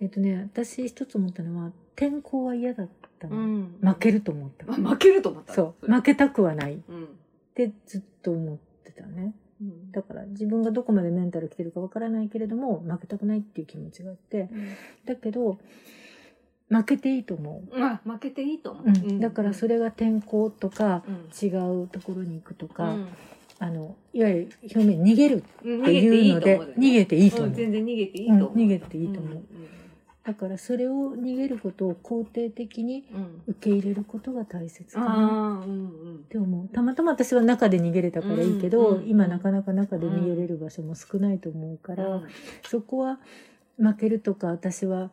[0.00, 2.88] えっとね私一つ思ったのは転校は嫌だっ
[3.18, 3.78] たの、うん。
[3.80, 5.86] 負けると思った、あ負けると思ったそう。
[5.92, 6.74] 負けたくはない。
[6.74, 7.08] っうん。
[7.54, 9.92] てずっと思ってたねうん。
[9.92, 14.48] だから自分がどこまでメンタル来てるかわからないけれども負けたくないっていう気持ちがあって
[15.04, 15.58] だけど
[16.68, 21.48] 負けていいと思う、あ負けていいと思う、うん、だからそれれが転校とかうん。
[21.48, 21.50] 違
[21.84, 23.08] うところに行くとか、うん。
[23.58, 27.50] あのいわゆる表面逃げる逃っていうので逃げていいと思う、う。
[27.52, 27.54] ん。
[27.54, 28.58] 全然逃げていいと思う、うん。
[28.58, 29.34] 逃げていいと思う。
[29.34, 29.44] うん
[30.28, 33.06] だからそれを逃げることを肯定的に
[33.46, 35.64] 受け入れることが大切かな。
[35.64, 36.68] って思う。
[36.68, 42.20] たまたま私は中で逃げれたからいいけど、今なかなか中で逃げれる場所も少ないと思うから、
[42.66, 43.20] そこは
[43.78, 45.10] 負けるとか私は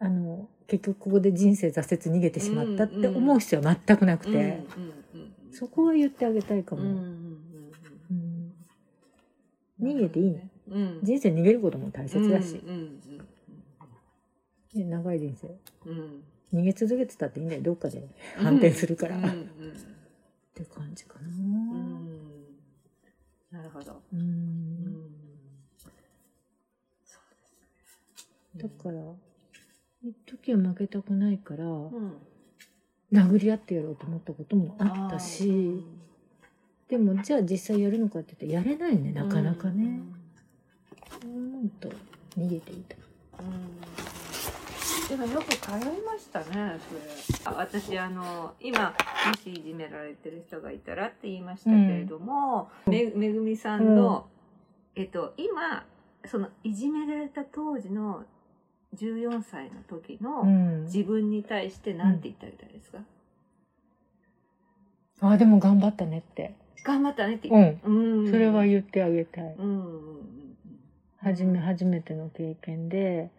[0.00, 4.64] あの結局ここで人生挫折逃げてしまったって思う必要は全くなくて、
[5.52, 6.82] そこは言ってあげたいかも、
[9.80, 10.40] 逃げていいの
[10.70, 10.98] うん。
[11.02, 12.60] 人生逃げることも大切だし、
[14.74, 15.48] 長い人生。
[15.90, 15.98] うん。
[15.98, 16.22] うん
[16.54, 17.62] 逃げ続けてたっていいんだよ。
[17.62, 18.02] どっかで
[18.36, 19.50] 反転するから、っうんうん
[20.54, 21.28] て感じかな。
[21.28, 22.18] うん。
[23.50, 24.00] なるほど。
[24.14, 24.20] うん。
[24.20, 25.10] うん。
[28.56, 28.98] だから
[30.02, 32.16] 一時は負けたくないから、うん。
[33.12, 35.84] 殴り合ってやろうと思ったこともあったし、
[36.88, 40.00] でもじゃあ実際やるのかって言ったらやれないねなかなかね、
[41.22, 41.90] そう思うと
[42.38, 42.96] 逃げていた。
[43.42, 43.97] うん
[45.08, 46.78] でもよく通いましたね
[47.36, 47.52] それ。
[47.52, 48.94] あ私あの今
[49.26, 54.26] もしいじめられてる人がいたらって言いましたけれども、めめぐみさんの、
[54.94, 55.84] えっと今
[56.26, 58.24] そのいじめられた当時の
[58.96, 60.84] 14歳の時のうん。
[60.84, 62.98] 自分に対して何て言ってあげたいですか、
[65.20, 66.54] あでも頑張ったねって。
[66.84, 67.48] 頑張ったねって。
[67.48, 67.90] う言って、ん。
[67.90, 68.30] うん。
[68.30, 69.54] それは言ってあげたい。
[69.58, 70.38] うんうんうん
[71.20, 73.30] 初め初めての経験で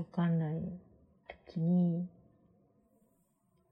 [0.00, 0.62] わかんない
[1.46, 2.06] 時に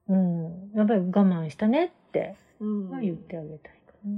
[0.08, 2.90] うんやっぱり我慢したねってうん。
[2.90, 4.10] は言ってあげたいかな。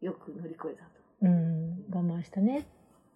[0.00, 0.90] よく乗り越えたと。
[1.22, 2.64] うん我慢したねっ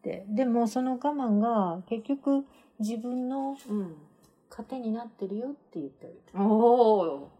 [0.02, 0.24] て。
[0.28, 2.44] でもその我慢が結局
[2.78, 3.94] 自分のうん、
[4.50, 7.30] 糧になってるよって言ってあげたおお。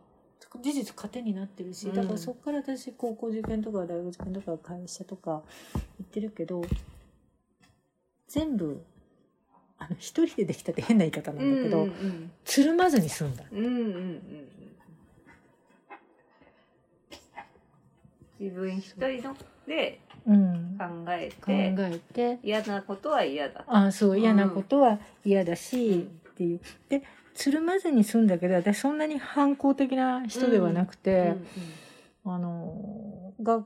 [0.61, 1.95] 事実糧になってるし、うん。
[1.95, 5.43] だからそこから私高校受験とか大学受験とか会社とか行
[6.03, 6.63] ってるけど
[8.33, 8.83] 全部
[9.79, 13.45] あの一人でできたって変な言い方なんだけど、うんつるまずに済んだ。
[13.53, 13.75] うんうんうん。
[13.75, 14.49] うん。
[18.41, 22.39] 自分一人のでうん、考え考てえて。
[22.43, 23.65] 嫌なことは嫌だ。
[23.67, 26.03] あそう嫌なことは嫌だし、うん。
[26.03, 26.61] っていう。
[26.89, 27.03] で
[27.35, 31.35] つるまずに済んだけど私そんなに反抗的な人ではなくて、
[32.25, 33.63] あのが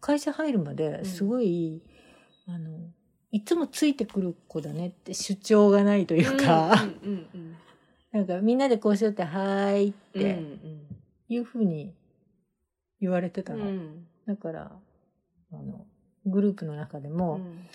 [0.00, 1.80] 会社入るまですごい、
[2.46, 2.90] あの
[3.36, 6.72] いつもついてくる子だねって主張がないというか、
[7.04, 7.56] うんうんうん
[8.12, 10.22] なんかみんなでこうしようって「はーい」っうん
[11.28, 11.92] ていうふうに
[12.98, 14.06] 言われてたの、うん。
[14.26, 14.72] だから
[15.52, 15.86] あの
[16.24, 17.66] グループの中でも、うん。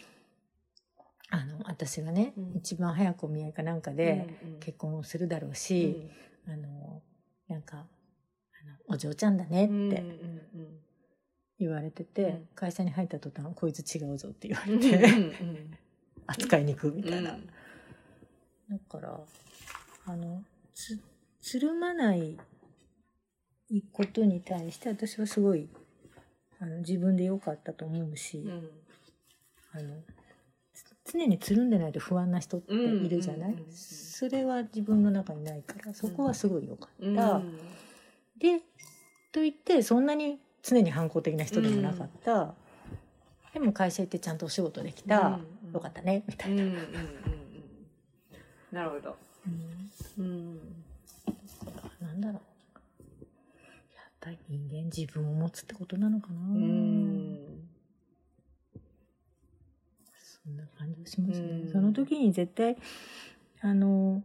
[1.29, 2.57] あの私がね、うん。
[2.57, 6.09] 一番早くお見合いかなんかでうん結婚をするだろううし、
[6.47, 6.51] ん。
[6.51, 7.03] あの
[7.47, 7.85] なんかあの
[8.95, 10.79] 「お嬢ちゃんだね」ってうんうん
[11.61, 12.47] 言われてて、うん。
[12.55, 15.77] 会社に入った途端「こいつ違うぞ」って言わうんれて、うん。
[16.27, 17.33] 扱いにくみたいな。
[17.33, 17.47] うん。
[18.69, 19.19] だから
[20.05, 20.43] あの
[20.73, 20.99] つ
[21.41, 22.37] つるまない
[23.93, 25.69] ことに対して私はすごい
[26.59, 28.69] あの自分で良かったと思うし、うん。
[29.73, 29.95] あの
[30.73, 33.73] つ常につるんでないと不安な人っているじゃない、うんうんうんうん。
[33.73, 37.31] それは自分の中にないからそこはすごい良かった。
[37.33, 37.57] うん。
[38.37, 38.59] で
[39.33, 42.53] と言ってそんなに常に反抗的な人でもなかった、
[43.53, 45.31] でも会社行ってちゃんとお仕事できた、う
[45.69, 46.63] んよかったねみたいな。
[48.71, 49.15] なるほど。
[50.19, 50.59] うん。
[52.01, 52.21] なん。
[52.21, 52.41] だろう
[53.95, 57.39] やっぱり人間自分を持つってことなのかな、うん。
[60.43, 61.71] そんな感じがしますね、うん。
[61.71, 62.75] その時に絶対
[63.61, 64.21] あの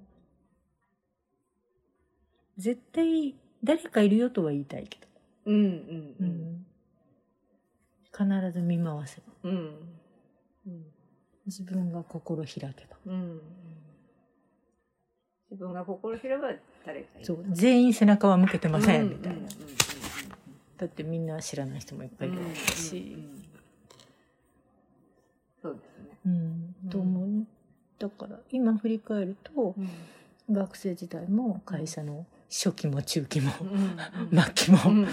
[2.59, 5.05] 絶対誰かいるよとは言いたいけど、
[5.47, 6.66] うんうんうん。
[8.12, 9.53] 必ず見回せばうん。
[10.66, 10.84] うん。
[11.47, 12.97] 自分が心開けば。
[13.07, 13.40] うん
[15.51, 16.53] 自分が心開けば
[16.84, 19.09] 誰かそう全員背中は向けてません、うん。
[19.11, 19.49] みたいな、
[20.76, 23.16] だってみんな知らない人もいっぱいいるし、
[25.62, 26.11] そうですね。
[26.26, 27.47] うん、と思う。
[27.99, 29.88] だから今振り返るとうん。
[30.49, 35.09] 学生時代も会社の初期も中期もうん末期もうん。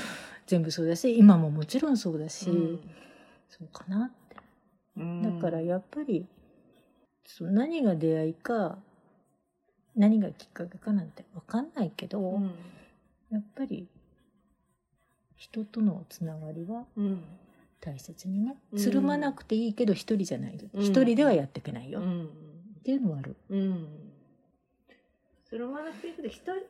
[0.45, 2.79] 全部そうだし今ももちろんそうだし、うん。
[3.49, 4.35] そうかなって。
[4.97, 5.21] うん。
[5.21, 6.25] だからやっぱり
[7.25, 8.77] そう何が出会いか
[9.95, 12.51] 何がきっかけかなんて分かんないけど、うん。
[13.31, 13.87] やっぱり
[15.35, 17.23] 人とのつながりはうん。
[17.79, 20.81] 大切にねうんつるまなくていいけど一人じゃないうん。
[20.81, 22.29] 一人ではやっていけないよ、っうん。
[22.83, 23.87] ていうのもある、うん。
[25.49, 26.61] それを学んでいくと一人一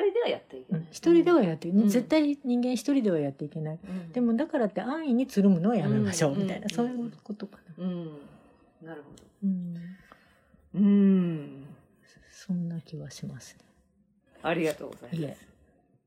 [0.00, 0.82] 人ではやっていけうなん。
[0.82, 1.90] い一人ではやっていけない、うん。
[1.90, 3.78] 絶対人間一人ではやっていけない。
[3.82, 4.12] うん。
[4.12, 6.32] でもだからって安易につるむのはやめましょう。
[6.32, 6.42] うん。
[6.42, 6.74] みたいな、うん。
[6.74, 8.04] そういうことかな、うん。
[8.82, 9.24] なるほど。
[9.44, 9.76] うん、
[10.74, 11.66] うん。
[12.32, 13.56] そんな気はします
[14.42, 15.46] ありがとうございます。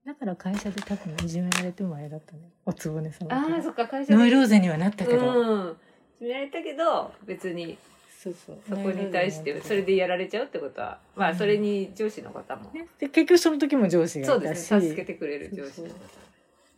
[0.05, 2.51] だから会社で多分いじめられてもあれだったね。
[2.65, 4.17] おつぼねさんああそっか会社で。
[4.17, 5.77] ノイローゼにはなったけど、うん。
[6.19, 7.77] 決められたけど別に
[8.23, 8.57] そうそう。
[8.69, 15.93] そこに対してそれでやられちゃうってことはまあそれに上司の方も、ね、で結局その時も上司がそうですね助けてくれる上司の方。
[15.93, 15.97] う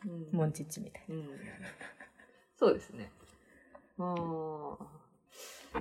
[0.07, 1.29] んモンチッチみたいうん。
[2.57, 3.11] そうですね。
[3.99, 5.79] ああ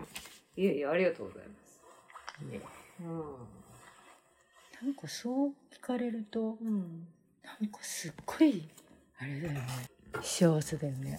[0.57, 1.81] いやいやありがとうございます。
[2.43, 2.61] な、ね、
[3.01, 7.07] うなんかそう聞かれるとん、うん。
[7.43, 8.69] なんかすっごい
[9.19, 9.67] あれだよね。
[10.23, 11.19] 幸せだよね。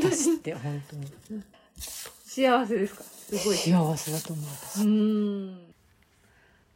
[0.00, 1.06] 私って本当に
[2.34, 3.04] 幸せですか？
[3.04, 5.56] すごい幸せだと思うう私、ん。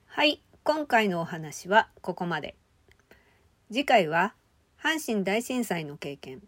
[0.06, 2.54] はい今回のお話はここまで。
[3.72, 4.34] 次回は
[4.80, 6.42] 阪神大震災の経験。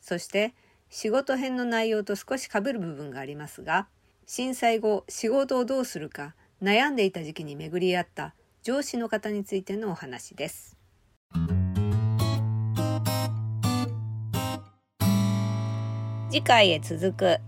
[0.00, 0.54] そして
[0.90, 3.88] 仕事編の内容と少し被る部分がありますが
[4.26, 8.32] 震災後仕事をどうするか悩んでいた時期に巡り合った
[8.62, 10.76] 上司の方についてのお話です。
[16.30, 17.38] 次回へ続く